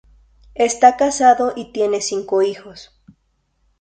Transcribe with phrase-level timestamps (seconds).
[0.55, 2.91] Está casado y tiene cinco hijos.